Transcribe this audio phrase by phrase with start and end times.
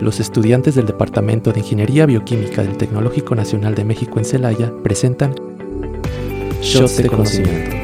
[0.00, 5.34] los estudiantes del Departamento de Ingeniería Bioquímica del Tecnológico Nacional de México en Celaya presentan
[6.60, 7.76] Shots de Conocimiento.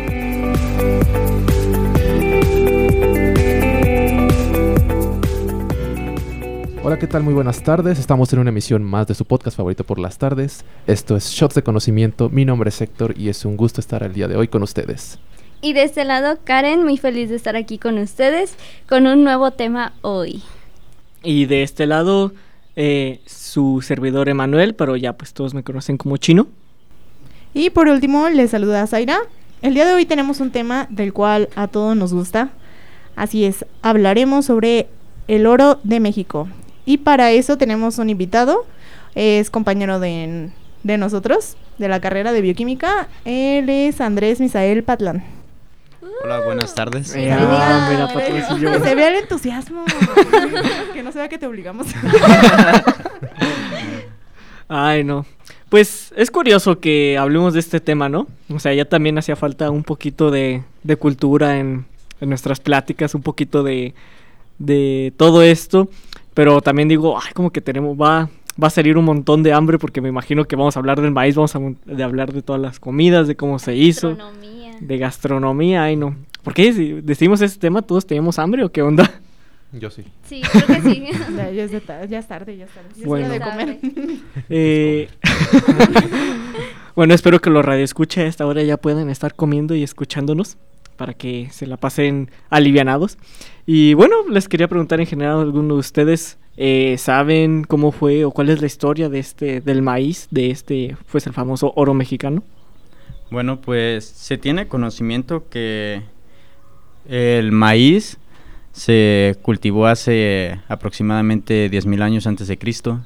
[6.84, 7.22] Hola, ¿qué tal?
[7.22, 7.98] Muy buenas tardes.
[7.98, 10.64] Estamos en una emisión más de su podcast favorito por las tardes.
[10.86, 12.28] Esto es Shots de Conocimiento.
[12.28, 15.18] Mi nombre es Héctor y es un gusto estar el día de hoy con ustedes.
[15.62, 18.56] Y de este lado, Karen, muy feliz de estar aquí con ustedes
[18.88, 20.42] con un nuevo tema hoy.
[21.22, 22.32] Y de este lado,
[22.74, 26.46] eh, su servidor Emanuel, pero ya pues todos me conocen como chino.
[27.54, 29.18] Y por último, les saluda Zaira.
[29.60, 32.50] El día de hoy tenemos un tema del cual a todos nos gusta.
[33.14, 34.88] Así es, hablaremos sobre
[35.28, 36.48] el oro de México.
[36.84, 38.66] Y para eso tenemos un invitado,
[39.14, 40.50] es compañero de,
[40.82, 43.08] de nosotros, de la carrera de bioquímica.
[43.24, 45.41] Él es Andrés Misael Patlán.
[46.24, 47.14] Hola, buenas tardes.
[47.14, 49.84] Ah, mira, Que se vea el entusiasmo.
[50.94, 51.86] que no se vea que te obligamos.
[54.68, 55.26] Ay, no.
[55.68, 58.26] Pues es curioso que hablemos de este tema, ¿no?
[58.52, 61.86] O sea, ya también hacía falta un poquito de, de cultura en,
[62.20, 63.94] en, nuestras pláticas, un poquito de,
[64.58, 65.88] de todo esto.
[66.34, 68.28] Pero también digo, ay, como que tenemos, va,
[68.62, 71.12] va a salir un montón de hambre porque me imagino que vamos a hablar del
[71.12, 74.16] maíz, vamos a de hablar de todas las comidas, de cómo se hizo.
[74.16, 74.61] Gastronomía.
[74.86, 76.16] De gastronomía, ay no.
[76.42, 79.20] ¿Por qué si decimos ese tema todos tenemos hambre o qué onda?
[79.72, 80.04] Yo sí.
[80.24, 81.04] Sí, creo que sí.
[81.36, 82.88] ya, ya, es de ta- ya es tarde, ya es tarde.
[82.96, 83.28] Ya Bueno.
[83.30, 83.78] de comer.
[84.50, 85.08] Eh,
[86.94, 90.56] bueno, espero que los radioescucha a esta hora ya puedan estar comiendo y escuchándonos
[90.96, 93.18] para que se la pasen alivianados.
[93.66, 98.30] Y bueno, les quería preguntar en general, ¿alguno de ustedes eh, saben cómo fue o
[98.30, 102.42] cuál es la historia de este del maíz, de este, pues el famoso oro mexicano?
[103.32, 106.02] Bueno, pues se tiene conocimiento que
[107.08, 108.18] el maíz
[108.72, 113.00] se cultivó hace aproximadamente 10.000 años antes de Cristo,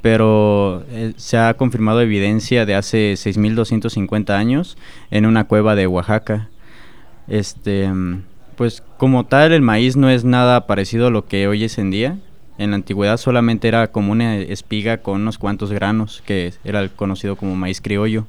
[0.00, 4.78] pero eh, se ha confirmado evidencia de hace 6.250 años
[5.10, 6.48] en una cueva de Oaxaca.
[7.28, 7.90] Este,
[8.56, 11.90] pues como tal el maíz no es nada parecido a lo que hoy es en
[11.90, 12.18] día.
[12.56, 17.36] En la antigüedad solamente era como una espiga con unos cuantos granos, que era conocido
[17.36, 18.26] como maíz criollo.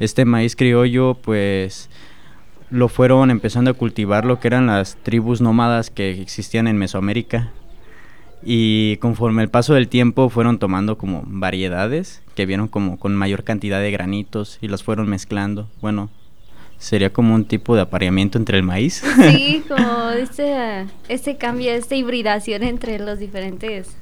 [0.00, 1.90] Este maíz criollo, pues
[2.70, 7.50] lo fueron empezando a cultivar lo que eran las tribus nómadas que existían en Mesoamérica.
[8.42, 13.42] Y conforme el paso del tiempo fueron tomando como variedades que vieron como con mayor
[13.42, 15.68] cantidad de granitos y las fueron mezclando.
[15.80, 16.08] Bueno,
[16.78, 19.02] sería como un tipo de apareamiento entre el maíz.
[19.30, 23.96] Sí, como este, este cambio, esta hibridación entre los diferentes.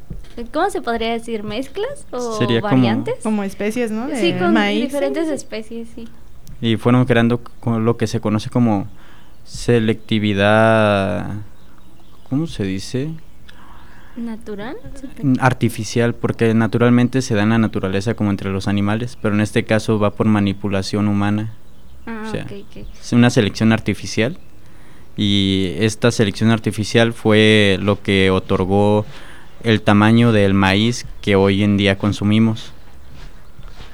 [0.53, 1.43] ¿Cómo se podría decir?
[1.43, 3.15] ¿Mezclas o Sería como- variantes?
[3.23, 4.07] Como especies, ¿no?
[4.07, 4.85] De sí, con maíz.
[4.85, 6.07] diferentes especies, sí.
[6.61, 8.87] y fueron creando lo que se conoce como
[9.45, 11.27] selectividad,
[12.29, 13.11] ¿cómo se dice?
[14.17, 14.77] ¿Natural?
[15.23, 19.41] Mm, Artificial, porque naturalmente se da en la naturaleza como entre los animales, pero en
[19.41, 21.53] este caso va por manipulación humana,
[22.07, 22.47] Ah, o sea,
[23.01, 24.39] es una selección artificial
[25.17, 29.05] y esta selección artificial fue lo que otorgó
[29.65, 32.73] el tamaño del maíz que hoy en día consumimos.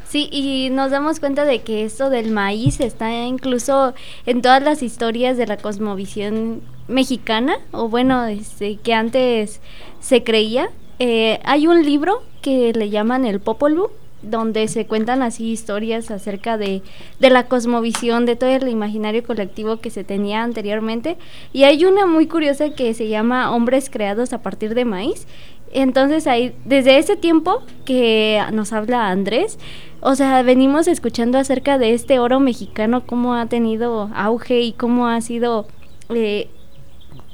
[0.08, 3.94] Sí, y nos damos cuenta de que esto del maíz está incluso
[4.26, 9.62] en todas las historias de la cosmovisión mexicana, o bueno, este, que antes
[10.00, 10.68] se creía.
[10.98, 13.90] Eh, hay un libro que le llaman el Popol Vuh,
[14.22, 16.82] donde se cuentan así historias acerca de,
[17.20, 21.16] de la cosmovisión, de todo el imaginario colectivo que se tenía anteriormente.
[21.52, 25.26] Y hay una muy curiosa que se llama Hombres creados a partir de maíz.
[25.72, 29.58] Entonces ahí, desde ese tiempo que nos habla Andrés,
[30.00, 35.06] o sea, venimos escuchando acerca de este oro mexicano, cómo ha tenido auge y cómo
[35.06, 35.66] ha sido
[36.10, 36.48] eh,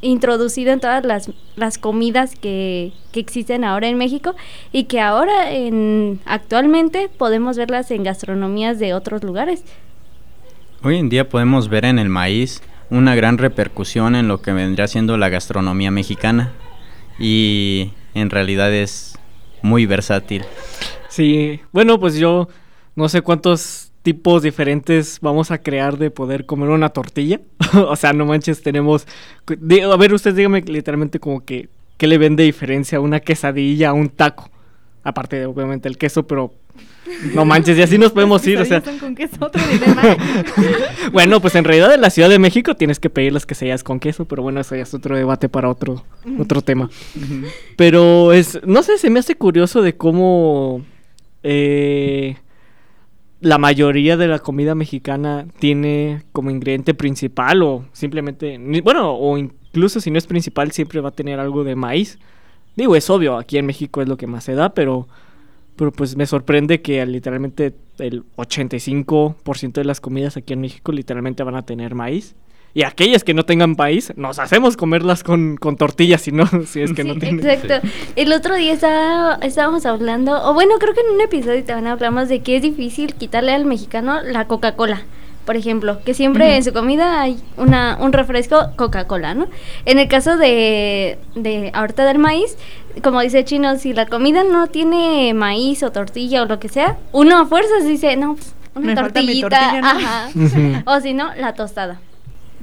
[0.01, 4.35] introducido en todas las, las comidas que, que existen ahora en México
[4.73, 9.65] y que ahora en, actualmente podemos verlas en gastronomías de otros lugares.
[10.83, 14.87] Hoy en día podemos ver en el maíz una gran repercusión en lo que vendría
[14.87, 16.53] siendo la gastronomía mexicana
[17.19, 19.19] y en realidad es
[19.63, 20.45] muy versátil.
[21.09, 22.49] Sí, bueno, pues yo
[22.95, 27.43] no sé cuántos tipos diferentes vamos a crear de poder comer una tortilla.
[27.75, 29.07] o sea, no manches, tenemos...
[29.47, 31.69] A ver, ustedes díganme literalmente como que...
[31.99, 34.49] ¿Qué le ven de diferencia a una quesadilla a un taco?
[35.03, 36.55] Aparte de obviamente el queso, pero...
[37.35, 38.81] No manches, y así nos podemos ir, o sea...
[38.81, 40.03] Quesadillas son con queso, otro dilema.
[41.13, 44.01] Bueno, pues en realidad en la Ciudad de México tienes que pedir las quesadillas con
[44.01, 46.03] queso, pero bueno, eso ya es otro debate para otro,
[46.39, 46.89] otro tema.
[47.77, 50.83] Pero es, no sé, se me hace curioso de cómo
[51.43, 52.37] eh,
[53.41, 60.01] la mayoría de la comida mexicana tiene como ingrediente principal o simplemente, bueno, o incluso
[60.01, 62.19] si no es principal, siempre va a tener algo de maíz.
[62.75, 65.09] Digo, es obvio, aquí en México es lo que más se da, pero,
[65.77, 71.43] pero pues me sorprende que literalmente el 85% de las comidas aquí en México literalmente
[71.43, 72.35] van a tener maíz.
[72.75, 76.83] Y aquellas que no tengan país, nos hacemos comerlas con, con tortillas, si no, si
[76.83, 77.47] es que no Sí, tienen.
[77.49, 77.89] Exacto.
[78.15, 82.29] El otro día estaba- estábamos hablando, o bueno, creo que en un episodio también hablamos
[82.29, 85.03] de que es difícil quitarle al mexicano la Coca-Cola.
[85.47, 89.47] Por ejemplo, que siempre en su comida hay una, un refresco Coca-Cola, ¿no?
[89.87, 92.59] En el caso de, de ahorita del maíz,
[93.03, 96.99] como dice Chino, si la comida no tiene maíz o tortilla o lo que sea,
[97.13, 99.89] uno a fuerzas dice, no, pues, una Me falta mi tortillita, tortilla, ¿no?
[99.89, 100.29] ajá.
[100.35, 100.83] Ujú.
[100.85, 101.99] o si no, la tostada.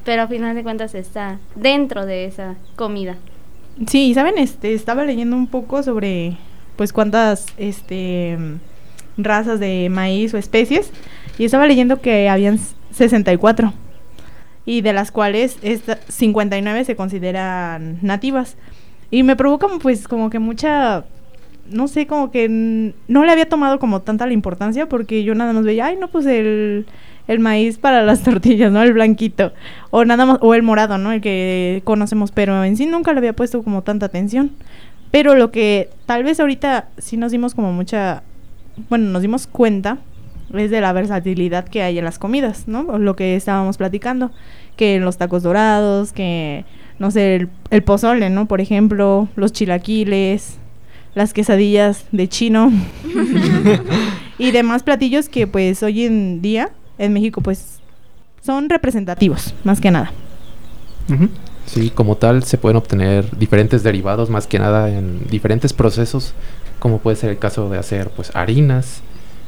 [0.06, 3.16] Pero a final de cuentas está dentro de esa comida.
[3.88, 4.38] Sí, ¿saben?
[4.38, 6.38] Este, estaba leyendo un poco sobre,
[6.78, 8.38] pues, cuántas, este,
[9.18, 10.92] razas de maíz o especies.
[11.38, 12.60] Y estaba leyendo que habían
[12.92, 13.74] 64.
[14.66, 18.56] Y de las cuales esta- 59 se consideran nativas.
[19.12, 21.04] Y me provoca, pues, como que mucha...
[21.70, 25.52] No sé, como que no le había tomado como tanta la importancia porque yo nada
[25.52, 26.86] más veía, ay, no, pues el,
[27.28, 28.82] el maíz para las tortillas, ¿no?
[28.82, 29.54] El blanquito.
[29.92, 31.12] O nada más, o el morado, ¿no?
[31.12, 34.52] El que conocemos, pero en sí nunca le había puesto como tanta atención.
[35.12, 38.24] Pero lo que tal vez ahorita sí nos dimos como mucha,
[38.90, 40.00] bueno, nos dimos cuenta
[40.54, 42.98] es de la versatilidad que hay en las comidas, ¿no?
[42.98, 44.32] Lo que estábamos platicando,
[44.76, 46.66] que los tacos dorados, que,
[47.00, 48.46] no sé, el, el pozole, ¿no?
[48.48, 50.58] Por ejemplo, los chilaquiles,
[51.14, 52.72] las quesadillas de chino
[54.38, 57.80] y demás platillos que pues hoy en día en México pues
[58.42, 60.12] son representativos, más que nada.
[61.66, 66.34] Sí, como tal se pueden obtener diferentes derivados, más que nada en diferentes procesos,
[66.80, 69.02] como puede ser el caso de hacer pues harinas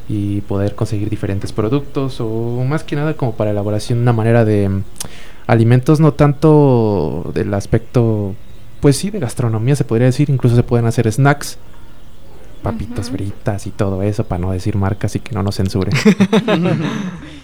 [0.09, 4.69] y poder conseguir diferentes productos o más que nada como para elaboración una manera de
[4.69, 4.83] mm,
[5.47, 8.33] alimentos no tanto del aspecto
[8.79, 11.57] pues sí de gastronomía se podría decir, incluso se pueden hacer snacks,
[12.63, 13.17] papitas Ujú.
[13.17, 15.93] fritas y todo eso para no decir marcas y que no nos censuren.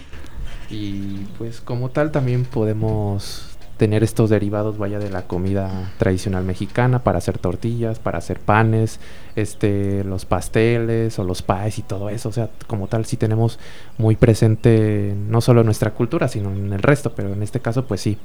[0.74, 7.02] Y pues como tal también podemos tener estos derivados vaya de la comida tradicional mexicana
[7.02, 9.00] para hacer tortillas, para hacer panes,
[9.34, 13.58] este los pasteles o los pies y todo eso, o sea, como tal sí tenemos
[13.98, 17.84] muy presente no solo en nuestra cultura, sino en el resto, pero en este caso
[17.84, 18.16] pues sí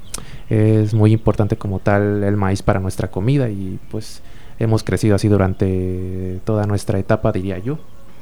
[0.48, 4.22] es muy importante como tal el maíz para nuestra comida y pues
[4.60, 7.78] hemos crecido así durante toda nuestra etapa, diría yo.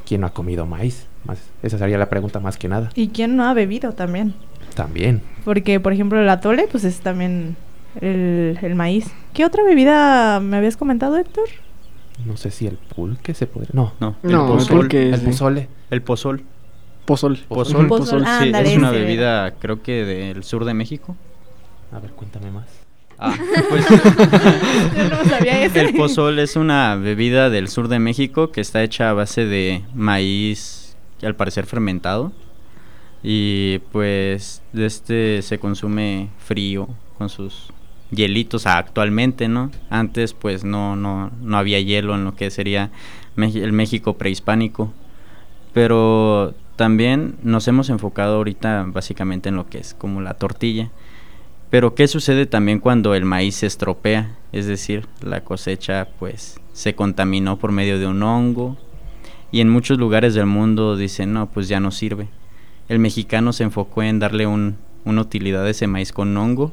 [0.08, 1.06] ¿Quién no ha comido maíz?
[1.26, 2.88] Más, esa sería la pregunta más que nada.
[2.94, 4.32] ¿Y quién no ha bebido también?
[4.74, 5.20] También.
[5.44, 7.56] Porque, por ejemplo, el atole, pues es también
[8.00, 9.06] el, el maíz.
[9.34, 11.44] ¿Qué otra bebida me habías comentado, Héctor?
[12.24, 13.70] No sé si el pulque se podría.
[13.74, 13.92] No.
[14.00, 14.78] No, No, el el pozol.
[14.88, 15.26] pulque- El sí.
[15.26, 15.68] pozole.
[15.90, 16.42] El pozol.
[17.04, 17.38] Pozol.
[17.48, 18.22] Pozol, Pozol.
[18.26, 21.16] Ah, sí, es una bebida, creo que del sur de México.
[21.92, 22.66] A ver, cuéntame más.
[23.18, 23.36] Ah,
[23.68, 23.84] pues
[24.96, 25.80] Yo no sabía ese.
[25.80, 29.82] el pozol es una bebida del sur de México que está hecha a base de
[29.94, 32.32] maíz, al parecer fermentado.
[33.22, 37.70] Y pues este se consume frío con sus
[38.12, 39.72] hielitos actualmente, ¿no?
[39.90, 42.90] Antes pues no, no, no había hielo en lo que sería
[43.36, 44.92] el México prehispánico.
[45.72, 50.90] Pero también nos hemos enfocado ahorita básicamente en lo que es como la tortilla.
[51.70, 54.36] Pero ¿qué sucede también cuando el maíz se estropea?
[54.52, 58.76] Es decir, la cosecha pues se contaminó por medio de un hongo
[59.52, 62.28] y en muchos lugares del mundo dicen, no, pues ya no sirve.
[62.88, 66.72] El mexicano se enfocó en darle un, una utilidad a ese maíz con hongo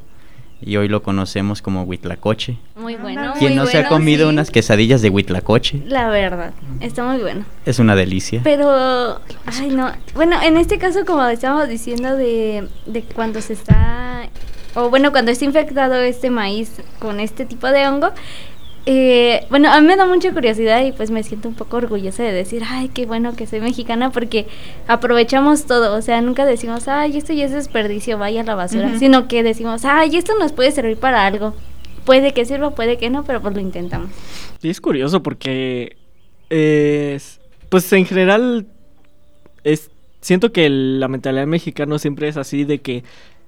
[0.61, 2.57] y hoy lo conocemos como huitlacoche.
[2.75, 3.21] Muy bueno.
[3.21, 3.39] Ándale.
[3.39, 4.33] ¿Quién muy no se ha bueno, comido sí.
[4.33, 5.83] unas quesadillas de huitlacoche?
[5.85, 7.45] La verdad, está muy bueno.
[7.65, 8.41] Es una delicia.
[8.43, 9.91] Pero, ay no.
[10.13, 14.29] Bueno, en este caso, como estábamos diciendo de, de cuando se está,
[14.75, 18.09] o bueno, cuando está infectado este maíz con este tipo de hongo,
[18.87, 22.21] eh, bueno, a mí me da mucha curiosidad y pues me siento un poco orgullosa
[22.21, 24.45] de decir, ay, qué bueno que soy mexicana porque
[24.87, 28.99] aprovechamos todo, o sea, nunca decimos, ay, esto ya es desperdicio, vaya a la basura,
[28.99, 31.55] sino que decimos, ay, esto nos puede servir para algo.
[32.05, 34.11] Puede que sirva, puede que no, pero pues lo intentamos.
[34.61, 35.97] Sí, es curioso porque,
[36.51, 37.39] eh, es-
[37.69, 38.67] pues en general,
[39.63, 39.89] es,
[40.21, 43.03] siento que el- la mentalidad mexicana siempre es así de que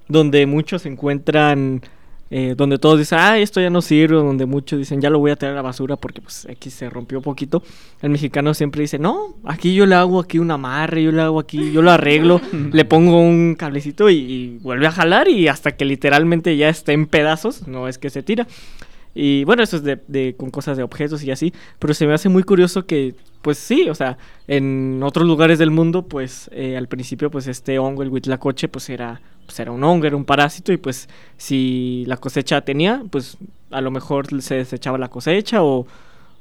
[0.07, 1.81] donde muchos se encuentran,
[2.29, 5.31] eh, donde todos dicen, ah, esto ya no sirve, donde muchos dicen, ya lo voy
[5.31, 7.63] a tirar a la basura porque pues aquí se rompió poquito,
[8.01, 11.39] el mexicano siempre dice, no, aquí yo le hago aquí un amarre, yo le hago
[11.39, 12.41] aquí, yo lo arreglo,
[12.73, 16.91] le pongo un cablecito y, y vuelve a jalar y hasta que literalmente ya esté
[16.93, 18.45] en pedazos, no es que se tira.
[19.19, 21.51] Y bueno, eso es de, de- con cosas de objetos y así.
[21.79, 25.71] Pero se me hace muy curioso que, pues sí, o sea, en otros lugares del
[25.71, 29.83] mundo, pues eh, al principio, pues este hongo, el huitlacoche, pues era, pues era un
[29.83, 30.71] hongo, era un parásito.
[30.71, 33.37] Y pues si la cosecha tenía, pues
[33.71, 35.87] a lo mejor se desechaba la cosecha o,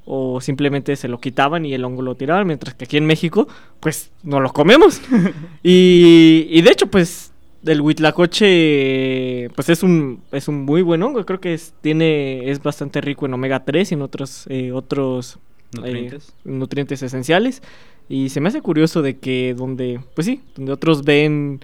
[0.05, 3.49] o simplemente se lo quitaban y el hongo lo tiraban, mientras que aquí en México,
[3.81, 5.01] pues no lo comemos.
[5.63, 7.33] y, y de hecho, pues
[7.65, 12.63] el huitlacoche pues es un es un muy buen hongo, creo que es tiene es
[12.63, 15.39] bastante rico en omega 3 y en otros eh, otros
[15.73, 16.33] eh, Nutrientes.
[16.45, 17.63] nutrientes esenciales
[18.09, 21.61] y se me hace curioso de que donde pues sí, donde otros ven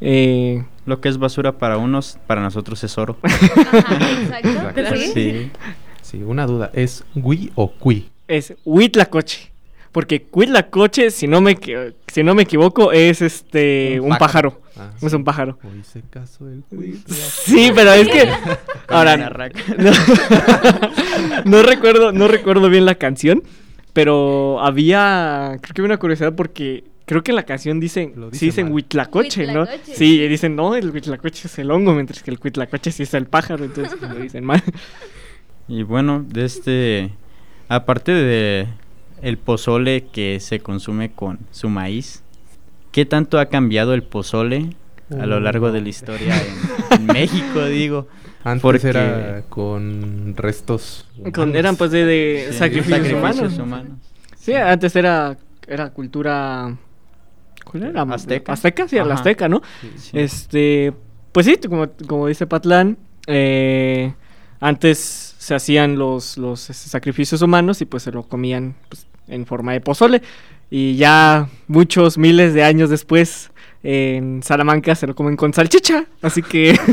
[0.00, 3.18] eh, Lo que es basura para unos, para nosotros es oro.
[3.22, 4.48] Ajá, exacto.
[4.80, 4.96] Exacto.
[4.96, 5.10] Sí.
[5.12, 5.50] Sí.
[6.02, 6.70] Sí, una duda.
[6.72, 8.08] ¿Es Wii o Cui?
[8.28, 9.50] es huitlacoche.
[9.92, 11.58] Porque huitlacoche, si no me
[12.06, 14.60] si no me equivoco, es este un, Un pájaro.
[14.76, 15.16] Ah, Es sí.
[15.16, 15.58] un pájaro.
[15.64, 16.62] Hoy se casó el.
[17.06, 18.28] Sí, pero es que
[18.88, 19.30] ahora no,
[21.44, 23.42] no recuerdo, no recuerdo bien la canción,
[23.92, 28.30] pero había creo que había una curiosidad porque creo que en la canción dicen Lo
[28.32, 29.66] sí dicen huitlacoche, ¿no?
[29.84, 33.14] Sí, y dicen, "No, el huitlacoche es el hongo", mientras que el huitlacoche sí es
[33.14, 34.62] el pájaro, entonces lo dicen mal.
[35.68, 37.10] Y bueno, de este,
[37.68, 38.68] aparte de
[39.22, 42.22] el pozole que se consume con su maíz,
[42.92, 44.70] ¿qué tanto ha cambiado el pozole
[45.18, 46.36] a lo largo de la historia
[46.92, 48.06] en, en México, digo?
[48.44, 51.04] Antes Porque- era con restos.
[51.34, 53.58] Con- eran pues de, de Sí, sacrificios, humanos.
[53.58, 53.92] humanos.
[54.38, 55.36] Sí, antes era
[55.66, 56.76] era cultura
[57.70, 58.02] ¿Cuál era?
[58.02, 58.52] Azteca.
[58.52, 59.60] Azteca, sí, la azteca, ¿no?
[59.98, 60.10] Sí.
[60.12, 60.92] Este,
[61.32, 62.96] pues sí, como, como dice Patlán,
[63.26, 64.14] eh,
[64.60, 69.46] antes se hacían los, los este, sacrificios humanos y pues se lo comían pues, en
[69.46, 70.22] forma de pozole.
[70.70, 73.50] Y ya muchos miles de años después,
[73.82, 76.04] en Salamanca se lo comen con salchicha.
[76.22, 76.78] Así que.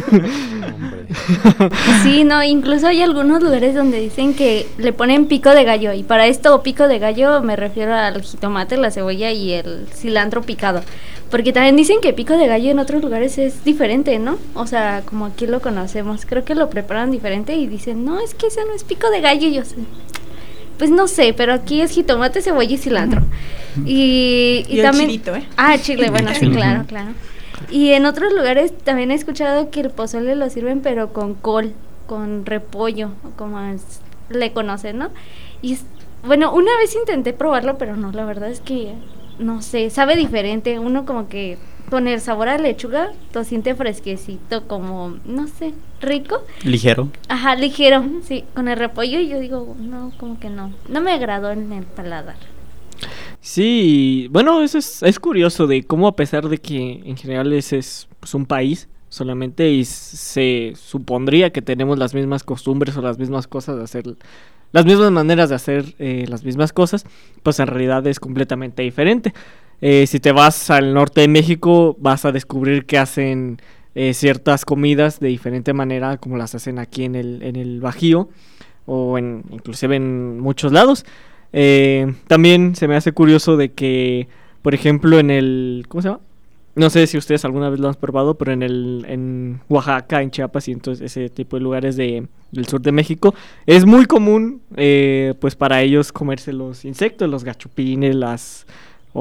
[2.01, 6.03] Sí, no, incluso hay algunos lugares donde dicen que le ponen pico de gallo y
[6.03, 10.81] para esto pico de gallo me refiero al jitomate, la cebolla y el cilantro picado.
[11.29, 14.37] Porque también dicen que pico de gallo en otros lugares es diferente, ¿no?
[14.53, 18.33] O sea, como aquí lo conocemos, creo que lo preparan diferente y dicen, no, es
[18.33, 19.77] que ese no es pico de gallo, y yo sé.
[20.83, 23.21] Pues no sé, pero aquí es jitomate, cebolla y cilantro.
[23.85, 25.07] Y, Y el también...
[25.07, 25.47] chilito, ¿eh?
[25.55, 27.11] Ah, chile, bueno, sí, claro, claro.
[27.71, 31.71] Y en otros lugares también he escuchado que el pozole lo sirven pero con col,
[32.05, 35.09] con repollo, como es- le conocen, ¿no?
[35.61, 35.77] Y
[36.27, 38.93] bueno, una vez intenté probarlo, pero no, la verdad es que
[39.39, 40.79] no sé, sabe diferente.
[40.79, 41.57] Uno como que
[41.89, 46.43] con el sabor a lechuga lo siente fresquecito, como, no sé, rico.
[46.63, 47.09] Ligero.
[47.27, 50.73] Ajá, ligero, sí, con el repollo yo digo, no, como que no.
[50.87, 52.35] No me agradó en el paladar.
[53.41, 57.77] sí, bueno, eso es, es curioso de cómo a pesar de que en general ese
[57.77, 63.19] es pues, un país solamente y se supondría que tenemos las mismas costumbres o las
[63.19, 64.03] mismas cosas de hacer,
[64.71, 67.05] las mismas maneras de hacer eh, las mismas cosas,
[67.43, 69.33] pues en realidad es completamente diferente.
[69.81, 73.61] Eh, si te vas al norte de México vas a descubrir que hacen
[73.93, 78.29] eh, ciertas comidas de diferente manera como las hacen aquí en el, en el Bajío
[78.87, 81.05] o en, inclusive en muchos lados.
[81.51, 84.27] Eh, también se me hace curioso de que,
[84.63, 85.85] por ejemplo, en el...
[85.87, 86.21] ¿Cómo se llama?
[86.75, 90.31] No sé si ustedes alguna vez lo han probado, pero en el en Oaxaca, en
[90.31, 93.35] Chiapas y entonces ese tipo de lugares de, del sur de México
[93.67, 98.65] es muy común, eh, pues para ellos comerse los insectos, los gachupines, las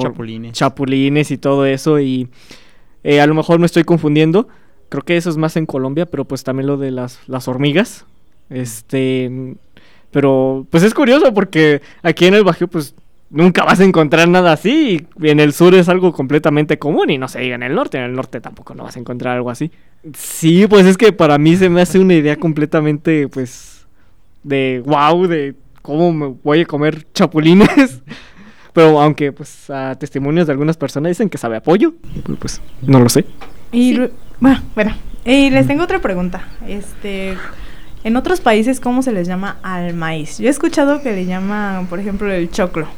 [0.00, 0.52] Chapulines.
[0.52, 2.28] chapulines y todo eso y
[3.04, 4.48] eh, a lo mejor me estoy confundiendo.
[4.88, 8.06] Creo que eso es más en Colombia, pero pues también lo de las, las hormigas.
[8.48, 9.56] Este,
[10.10, 12.94] pero pues es curioso porque aquí en el Bajío pues
[13.32, 15.06] nunca vas a encontrar nada así.
[15.20, 17.98] Y en el sur es algo completamente común y no se diga en el norte.
[17.98, 19.72] En el norte tampoco no vas a encontrar algo así.
[20.14, 23.86] Sí, pues es que para mí se me hace una idea completamente pues
[24.44, 28.00] de wow, de cómo me voy a comer chapulines.
[28.72, 31.92] Pero aunque pues a testimonios de algunas personas dicen que sabe a pollo,
[32.38, 33.26] pues, no lo sé.
[33.70, 34.08] Y Sí.
[34.40, 34.94] bueno, bueno,
[35.26, 36.48] y les tengo otra pregunta.
[36.66, 37.34] Este,
[38.02, 40.38] en otros países, ¿cómo se les llama al maíz?
[40.38, 42.88] Yo he escuchado que le llaman, por ejemplo, el choclo.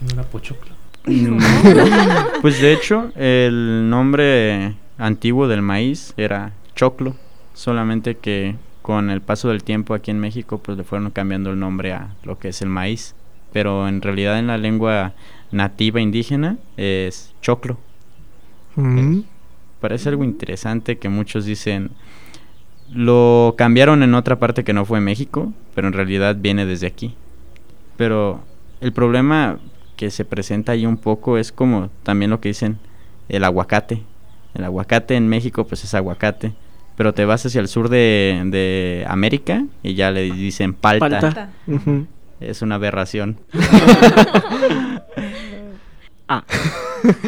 [0.00, 0.80] ¿No era pochoclo?
[2.42, 7.16] Pues de hecho, el nombre antiguo del maíz era choclo,
[7.54, 11.58] solamente que con el paso del tiempo aquí en México pues le fueron cambiando el
[11.58, 13.14] nombre a lo que es el maíz,
[13.52, 15.12] pero en realidad en la lengua
[15.52, 17.78] nativa indígena es choclo.
[18.76, 19.20] Mm.
[19.80, 21.90] Parece algo interesante que muchos dicen
[22.92, 27.14] lo cambiaron en otra parte que no fue México, pero en realidad viene desde aquí.
[27.96, 28.40] Pero
[28.80, 29.58] el problema
[30.00, 32.78] que se presenta ahí un poco es como también lo que dicen
[33.28, 34.02] el aguacate.
[34.54, 36.54] El aguacate en México pues es aguacate,
[36.96, 41.50] pero te vas hacia el sur de, de América y ya le dicen palta.
[42.40, 43.40] Es una aberración.
[46.32, 46.44] Ah.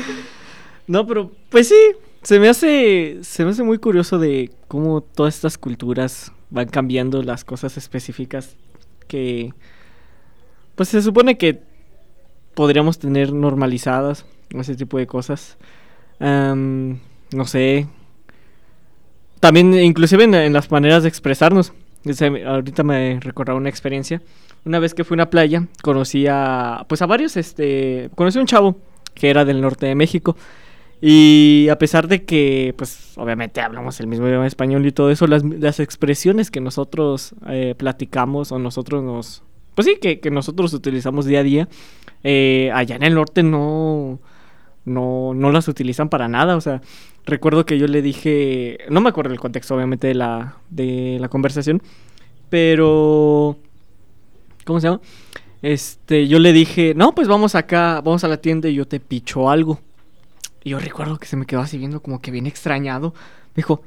[0.87, 1.75] no, pero pues sí,
[2.23, 7.23] se me hace se me hace muy curioso de cómo todas estas culturas van cambiando
[7.23, 8.57] las cosas específicas
[9.09, 9.53] que
[10.75, 11.71] pues se supone que
[12.55, 15.57] podríamos tener normalizadas ese tipo de cosas.
[16.21, 17.87] No sé.
[19.41, 21.73] También inclusive en, las maneras de expresarnos.
[22.47, 24.23] Ahorita me recordaba una experiencia.
[24.65, 28.43] Una vez que fui a una playa, conocí a pues a varios este, conocí a
[28.43, 28.77] un chavo
[29.15, 30.37] que era del norte de México.
[31.05, 35.27] Y a pesar de que, pues, obviamente hablamos el mismo idioma español y todo eso,
[35.27, 39.43] las, las expresiones que nosotros eh, platicamos o nosotros nos...
[39.75, 41.69] Pues sí, que, que nosotros utilizamos día a día,
[42.25, 44.21] eh, allá en el norte no,
[44.85, 46.57] no, no las utilizan para nada.
[46.57, 46.83] O sea,
[47.25, 51.29] recuerdo que yo le dije, no me acuerdo el contexto obviamente de la, de la
[51.29, 51.83] conversación,
[52.51, 53.57] pero...
[54.65, 55.01] ¿Cómo se llama?
[55.63, 59.01] Este, yo le dije, no, pues vamos acá, vamos a la tienda y yo te
[59.01, 59.81] picho algo.
[60.65, 63.15] Y yo recuerdo que se me quedó así viendo como que bien extrañado.
[63.55, 63.83] Me dijo,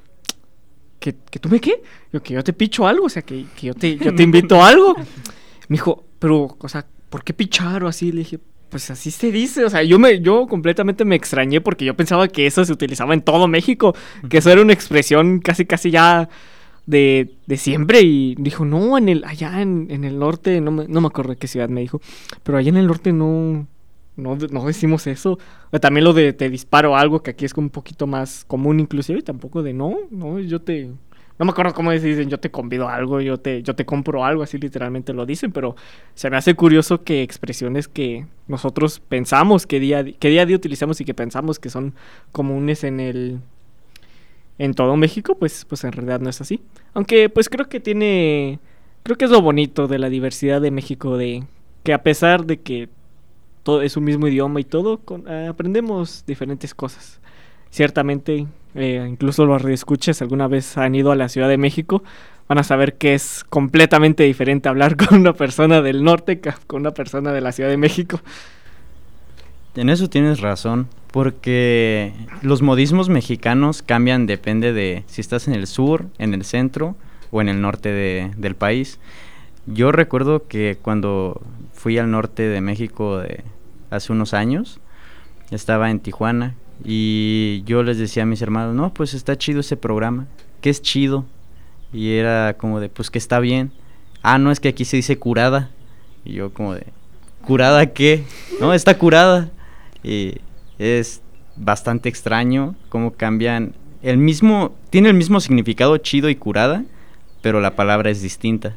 [0.99, 1.81] ¿que, que tú me qué?
[2.11, 4.61] Yo, que yo te picho algo, o sea, que, que yo, te, yo te invito
[4.61, 4.95] a algo.
[5.67, 8.11] Me dijo, pero, o sea, ¿por qué pichar o así?
[8.11, 9.63] Le dije, pues así se dice.
[9.65, 13.13] O sea, yo me, yo completamente me extrañé porque yo pensaba que eso se utilizaba
[13.13, 13.95] en todo México,
[14.29, 16.29] que eso era una expresión casi, casi ya
[16.85, 18.01] de, de siempre.
[18.01, 21.31] Y dijo, no, en el, allá en, en el norte, no me, no me acuerdo
[21.31, 22.01] de qué ciudad me dijo,
[22.43, 23.67] pero allá en el norte no,
[24.17, 25.39] no, no decimos eso.
[25.71, 29.19] O también lo de te disparo algo, que aquí es un poquito más común inclusive,
[29.19, 30.91] y tampoco de no, no, yo te...
[31.37, 34.43] No me acuerdo cómo dicen, yo te convido algo, yo te, yo te compro algo,
[34.43, 35.75] así literalmente lo dicen, pero
[36.13, 40.55] se me hace curioso que expresiones que nosotros pensamos que día, que día a día
[40.55, 41.93] utilizamos y que pensamos que son
[42.31, 43.39] comunes en el
[44.57, 46.61] en todo México, pues, pues en realidad no es así.
[46.93, 48.59] Aunque pues creo que tiene,
[49.03, 51.43] creo que es lo bonito de la diversidad de México, de
[51.83, 52.89] que a pesar de que
[53.63, 55.01] todo es un mismo idioma y todo,
[55.49, 57.19] aprendemos diferentes cosas.
[57.69, 62.03] Ciertamente, eh, incluso los reescuches alguna vez han ido a la Ciudad de México,
[62.47, 66.81] van a saber que es completamente diferente hablar con una persona del norte que con
[66.81, 68.19] una persona de la Ciudad de México.
[69.75, 75.67] En eso tienes razón, porque los modismos mexicanos cambian depende de si estás en el
[75.67, 76.95] sur, en el centro
[77.31, 78.99] o en el norte de- del país.
[79.65, 81.41] Yo recuerdo que cuando
[81.73, 83.43] fui al norte de México de
[83.89, 84.79] hace unos años,
[85.51, 89.77] estaba en Tijuana y yo les decía a mis hermanos, no, pues está chido ese
[89.77, 90.27] programa,
[90.61, 91.25] que es chido.
[91.93, 93.71] Y era como de, pues que está bien.
[94.21, 95.69] Ah, no, es que aquí se dice curada.
[96.25, 96.87] Y yo como de,
[97.45, 98.23] ¿curada qué?
[98.59, 99.49] No, está curada.
[100.03, 100.35] Y
[100.77, 101.21] es
[101.55, 106.83] bastante extraño cómo cambian el mismo, tiene el mismo significado chido y curada,
[107.41, 108.75] pero la palabra es distinta.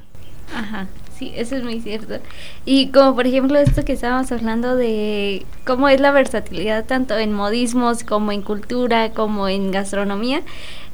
[0.54, 0.86] Ajá,
[1.18, 2.18] sí, eso es muy cierto.
[2.64, 7.32] Y como por ejemplo esto que estábamos hablando de cómo es la versatilidad tanto en
[7.32, 10.42] modismos como en cultura, como en gastronomía,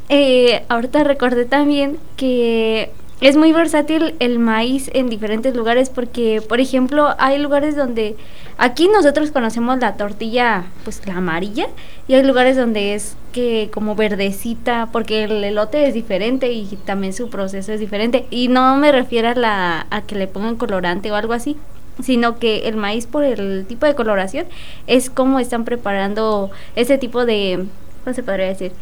[0.08, 6.60] eh, ahorita recordé también que es muy versátil el maíz en diferentes lugares porque, por
[6.60, 8.16] ejemplo, hay lugares donde
[8.58, 11.68] aquí nosotros conocemos la tortilla, pues la amarilla,
[12.08, 17.12] y hay lugares donde es que como verdecita, porque el elote es diferente y también
[17.12, 18.26] su proceso es diferente.
[18.30, 21.56] Y no me refiero a, la, a que le pongan colorante o algo así,
[22.02, 24.46] sino que el maíz por el tipo de coloración
[24.86, 27.64] es como están preparando ese tipo de,
[28.02, 28.72] ¿cómo se podría decir?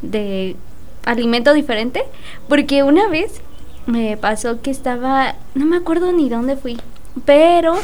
[0.00, 0.56] De
[1.04, 2.04] alimento diferente,
[2.48, 3.42] porque una vez
[3.86, 6.78] me pasó que estaba, no me acuerdo ni dónde fui,
[7.24, 7.74] pero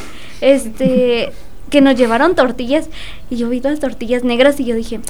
[0.41, 1.33] este
[1.71, 2.89] que nos llevaron tortillas
[3.29, 5.01] y yo vi las tortillas negras y yo dije,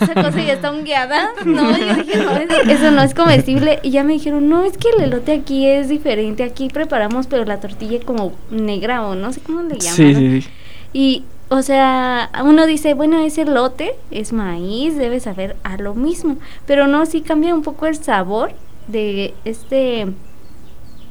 [0.00, 2.36] esa cosa ya está hongueada, no, yo dije, no,
[2.70, 5.88] eso- no es comestible y ya me dijeron, no, es que el elote aquí es
[5.88, 9.96] diferente, aquí preparamos pero la tortilla como negra o no sé cómo le llaman.
[9.96, 10.48] Sí, sí, sí.
[10.92, 16.36] Y, o sea, uno dice, bueno, es elote, es maíz, debe saber a lo mismo.
[16.66, 18.52] Pero no, sí cambia un poco el sabor
[18.88, 20.06] de este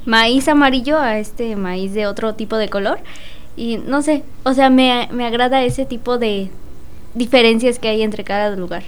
[0.04, 2.98] maíz amarillo a este maíz de otro tipo de color.
[3.56, 6.50] Y no sé, o sea, me, me agrada ese tipo de
[7.14, 8.82] diferencias que hay entre cada lugar.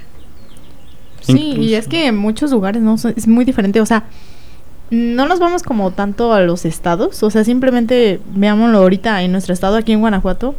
[1.21, 4.05] Sí, y es que en muchos lugares no son- es muy diferente, o sea,
[4.91, 9.55] no nos vamos como tanto a los estados, o sea, simplemente veámoslo ahorita en nuestro
[9.55, 10.55] estado aquí en Guanajuato,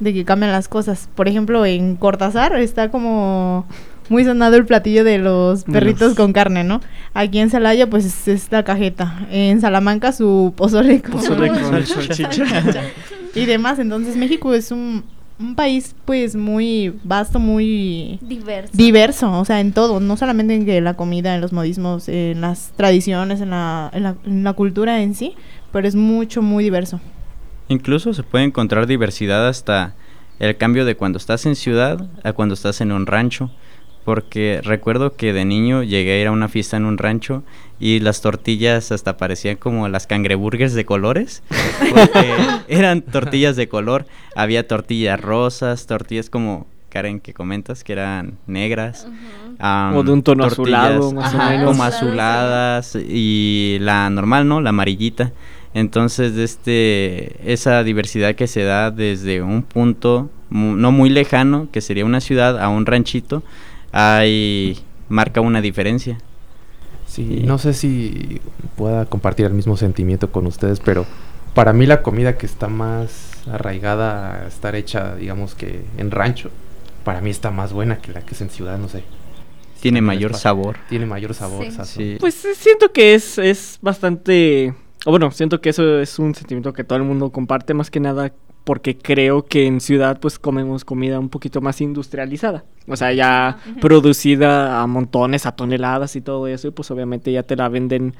[0.00, 1.08] de que cambian las cosas.
[1.14, 3.64] Por ejemplo, en Cortázar está como
[4.12, 6.80] muy sonado el platillo de los perritos con carne, ¿no?
[7.14, 11.86] Aquí en Celaya pues es, es la cajeta, en Salamanca su pozole con, Pozole con
[11.86, 12.44] salchicha.
[13.34, 15.02] y demás, entonces México es un,
[15.40, 18.70] un país pues muy vasto, muy Diverso.
[18.74, 22.42] diverso, o sea, en todo, no solamente en que la comida, en los modismos, en
[22.42, 25.32] las tradiciones, en la, en la, en la cultura en sí,
[25.72, 27.00] pero es mucho, muy diverso.
[27.68, 29.94] Incluso se puede encontrar diversidad hasta
[30.38, 33.50] el cambio de cuando estás en ciudad a cuando estás en un rancho.
[34.04, 37.42] Porque recuerdo que de niño llegué a ir a una fiesta en un rancho
[37.80, 41.42] y las tortillas hasta parecían como las cangreburgers de colores,
[41.90, 42.34] porque
[42.68, 49.06] eran tortillas de color, había tortillas rosas, tortillas como Karen que comentas que eran negras,
[49.58, 51.66] am, O de un tono azulado, más o menos.
[51.70, 54.60] como azuladas y la normal, ¿no?
[54.60, 55.32] La amarillita.
[55.74, 61.80] Entonces, este, esa diversidad que se da desde un punto mu- no muy lejano, que
[61.80, 63.42] sería una ciudad, a un ranchito,
[63.92, 64.78] hay
[65.08, 66.18] marca una diferencia.
[67.06, 68.40] Sí, Y- no sé si
[68.76, 71.04] pueda compartir el mismo sentimiento con ustedes, pero
[71.54, 76.50] para mí la comida que está más arraigada a estar hecha, digamos que en rancho,
[77.04, 79.04] para mí está más buena que la que es en ciudad, no sé.
[79.80, 80.76] Tiene mayor sabor.
[80.88, 81.76] Tiene mayor sabor, Sí.
[81.84, 82.16] Sí.
[82.20, 84.74] Pues eh, siento que es, es bastante...
[85.04, 87.98] O bueno, siento que eso es un sentimiento que todo el mundo comparte más que
[87.98, 88.32] nada
[88.64, 92.64] porque creo que en ciudad pues comemos comida un poquito más industrializada.
[92.88, 96.68] O sea, ya producida a montones, a toneladas y todo eso.
[96.68, 98.14] Y pues obviamente ya te la venden...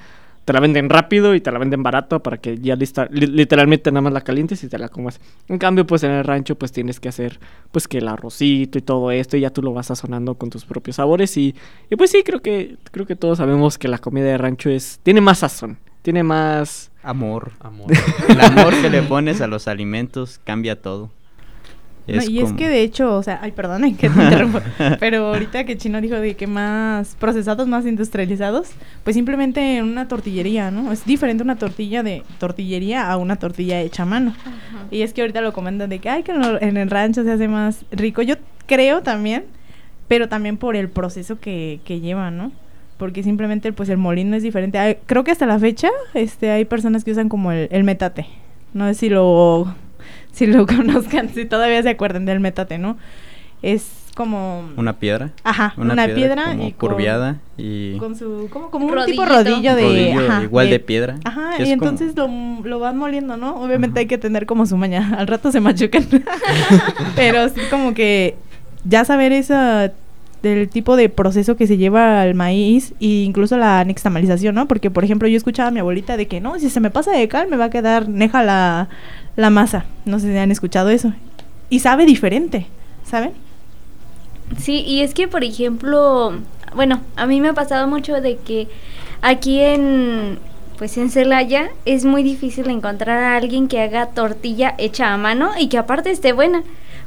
[0.45, 3.93] Te la venden rápido y te la venden barato para que ya lista- li- literalmente
[3.93, 5.21] nada más la calientes y te la comas.
[5.47, 7.39] En cambio, pues en el rancho pues tienes que hacer
[7.71, 10.65] pues que el arrocito y todo esto y ya tú lo vas sazonando con tus
[10.65, 11.55] propios sabores y,
[11.91, 14.99] y pues sí, creo que creo que todos sabemos que la comida de rancho es
[15.05, 17.53] tiene más sazón, tiene más Amor.
[17.61, 17.91] Amor.
[18.29, 21.11] El amor que le pones a los alimentos cambia todo.
[22.07, 24.61] No, y es que de hecho, o sea, ay, perdón que te interrumpo,
[25.01, 28.71] pero ahorita que Chino dijo de que más procesados, más industrializados,
[29.05, 30.91] pues simplemente en una tortillería, ¿no?
[30.91, 34.35] Es diferente una tortilla de tortillería a una tortilla hecha a mano.
[34.91, 37.47] Y es que ahorita lo comentan de que, ay, que en el rancho se hace
[37.47, 38.23] más rico.
[38.23, 38.35] Yo
[38.67, 39.45] creo también,
[40.09, 42.51] pero también por el proceso que, que lleva, ¿no?
[42.99, 44.79] Porque simplemente, pues, el molino es diferente.
[44.79, 48.27] Hay- creo que hasta la fecha, este, hay personas que usan como el, el metate.
[48.75, 49.75] No sé si lo,
[50.33, 52.97] si lo conozcan, si todavía se acuerdan del metate, ¿no?
[53.61, 54.69] Es como...
[54.77, 55.31] Una piedra.
[55.43, 58.49] Ajá, una, piedra, como y con- curviada y Con su...
[58.53, 59.83] Como, como un tipo rodillo de...
[59.83, 61.17] rodillo ajá, igual de, piedra.
[61.25, 62.29] Ajá, y como- entonces lo,
[62.63, 63.57] lo van moliendo, ¿no?
[63.57, 65.15] Obviamente hay que tener como su maña.
[65.19, 66.07] Al rato se machucan.
[67.17, 68.37] Pero sí como que
[68.85, 69.93] ya saber esa
[70.43, 74.67] del tipo de proceso que se lleva al maíz e incluso la nixtamalización, ¿no?
[74.67, 77.13] Porque, por ejemplo, yo escuchaba a mi abuelita de que, no, si se me pasa
[77.13, 78.89] de cal me va a quedar neja la,
[79.37, 79.85] la masa.
[80.05, 81.13] No sé si han escuchado eso.
[81.71, 82.67] Y sabe diferente,
[83.05, 83.33] ¿saben?
[84.59, 86.35] Sí, y es que, por ejemplo,
[86.75, 88.69] bueno, a mí me ha pasado mucho de que
[89.23, 90.39] aquí en,
[90.77, 95.53] pues en Celaya es muy difícil encontrar a alguien que haga tortilla hecha a mano
[95.59, 96.63] y que aparte esté buena.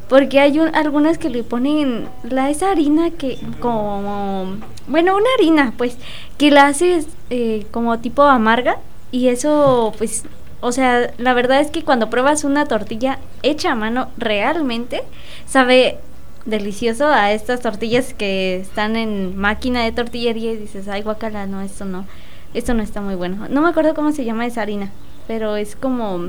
[0.10, 5.74] Porque hay un- algunas que le ponen la esa harina que como bueno una harina
[5.78, 5.98] pues
[6.38, 8.78] que la haces eh, como tipo amarga
[9.12, 10.24] y eso pues
[10.62, 15.02] o sea la verdad es que cuando pruebas una tortilla hecha a mano realmente
[15.48, 15.98] sabe
[16.46, 21.62] delicioso a estas tortillas que están en máquina de tortillería y dices ay guacala no
[21.62, 22.06] esto no
[22.54, 24.92] esto no está muy bueno no me acuerdo cómo se llama esa harina
[25.28, 26.20] pero es como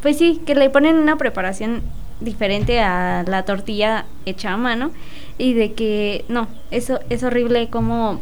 [0.00, 1.82] pues sí, que le ponen una preparación
[2.20, 4.90] diferente a la tortilla hecha a mano
[5.38, 8.20] y de que no, eso es horrible como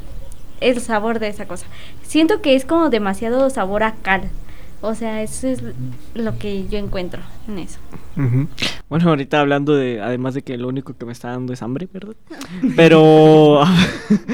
[0.61, 1.67] el sabor de esa cosa.
[2.03, 4.31] Siento que es como demasiado sabor a cal.
[4.81, 5.63] O sea, eso es
[6.15, 7.81] lo que yo encuentro en eso.
[8.89, 11.89] Bueno, ahorita hablando de, además de que lo único que me está dando es hambre,
[11.93, 12.15] ¿verdad?
[12.77, 13.63] Pero,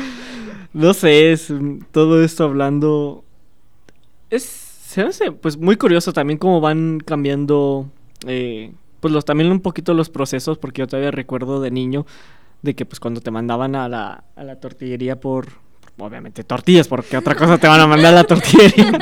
[0.75, 3.25] no sé, es mm, todo esto hablando,
[4.29, 7.89] es, se hace, pues muy curioso también cómo van cambiando,
[8.27, 8.73] eh,
[9.05, 12.07] pues los, también un poquito los procesos, porque yo todavía recuerdo de niño,
[12.63, 15.49] de que pues cuando te mandaban a la, a la tortillería por,
[15.99, 18.99] obviamente tortillas, porque otra cosa te van a mandar a la tortillería.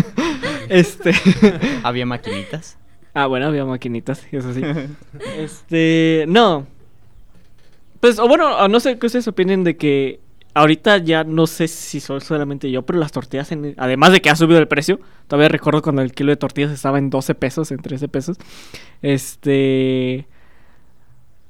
[0.70, 1.12] este...
[1.82, 2.78] Había maquinitas.
[3.12, 4.62] Ah, bueno, había maquinitas, eso sí.
[5.36, 6.66] este, no.
[8.00, 10.20] Pues, o bueno, no sé qué ustedes opinen de que
[10.54, 14.30] ahorita ya no sé si soy solamente yo, pero las tortillas, en- además de que
[14.30, 17.70] ha subido el precio, todavía recuerdo cuando el kilo de tortillas estaba en 12 pesos,
[17.72, 18.36] en 13 pesos.
[19.02, 20.26] Este.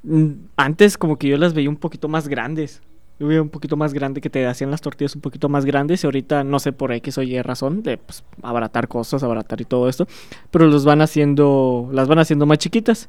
[0.03, 2.83] mm, Antes, como que yo las veía un poquito más grandes.
[3.21, 6.03] Yo veía un poquito más grande que te hacían las tortillas un poquito más grandes
[6.03, 9.65] y ahorita no sé por X o Y razón de pues, abaratar cosas, abaratar y
[9.65, 10.09] todo esto,
[10.51, 13.09] pero los van haciendo, las van haciendo más chiquitas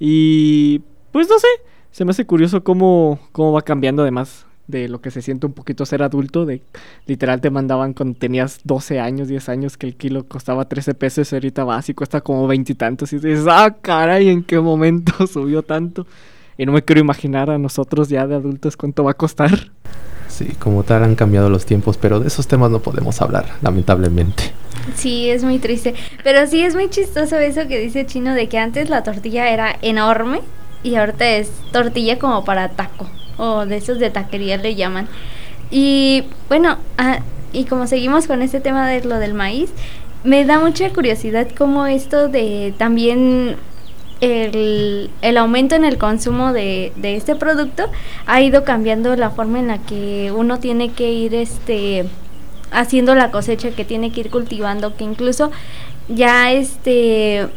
[0.00, 0.80] y
[1.12, 1.46] pues no sé,
[1.90, 5.52] se me hace curioso cómo, cómo va cambiando además de lo que se siente un
[5.52, 6.62] poquito ser adulto, de
[7.06, 11.30] literal te mandaban cuando tenías 12 años, 10 años que el kilo costaba 13 pesos
[11.30, 15.62] y ahorita vas y cuesta como veintitantos y, dices, ah caray, ¿en qué momento subió
[15.62, 16.06] tanto?
[16.58, 19.70] Y no me quiero imaginar a nosotros ya de adultos cuánto va a costar.
[20.28, 24.52] Sí, como tal han cambiado los tiempos, pero de esos temas no podemos hablar, lamentablemente.
[24.96, 25.94] Sí, es muy triste.
[26.24, 29.76] Pero sí es muy chistoso eso que dice Chino de que antes la tortilla era
[29.82, 30.40] enorme
[30.82, 33.08] y ahorita es tortilla como para taco.
[33.38, 35.08] O de esos de taquería le llaman.
[35.70, 37.20] Y bueno, ah,
[37.52, 39.70] y como seguimos con este tema de lo del maíz,
[40.24, 43.56] me da mucha curiosidad cómo esto de también
[44.20, 47.84] el, el, aumento en el consumo de, de, este producto
[48.26, 52.06] ha ido cambiando la forma en la que uno tiene que ir este
[52.70, 55.50] haciendo la cosecha que tiene que ir cultivando que incluso
[56.08, 57.48] ya este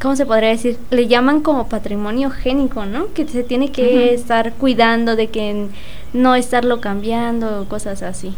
[0.00, 0.78] ¿cómo se podría decir?
[0.90, 3.12] Le llaman como patrimonio génico, ¿no?
[3.14, 5.68] Que se tiene que estar cuidando de que
[6.12, 8.34] no estarlo cambiando, cosas así.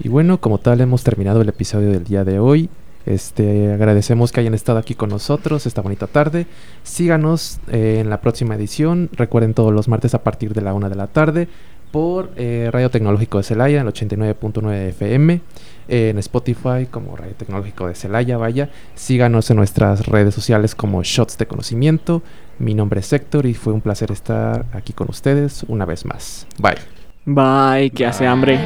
[0.00, 2.70] Y bueno, como tal hemos terminado el episodio del día de hoy.
[3.06, 6.46] Este, agradecemos que hayan estado aquí con nosotros esta bonita tarde.
[6.82, 9.08] Síganos eh, en la próxima edición.
[9.12, 11.48] Recuerden todos los martes a partir de la una de la tarde
[11.90, 15.40] por eh, Radio Tecnológico de Celaya en el 89.9 FM.
[15.88, 18.68] en Spotify como Radio Tecnológico de Celaya, vaya.
[18.94, 22.22] Síganos en nuestras redes sociales como Shots de Conocimiento.
[22.58, 26.46] Mi nombre es Héctor y fue un placer estar aquí con ustedes una vez más.
[26.58, 26.76] Bye.
[27.24, 28.58] Bye, que hace hambre.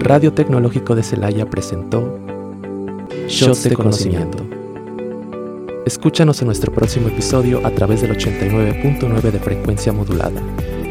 [0.00, 2.18] Radio Tecnológico de Celaya presentó
[3.26, 4.46] Shots de Conocimiento.
[5.84, 10.40] Escúchanos en nuestro próximo episodio a través del 89.9 de frecuencia modulada,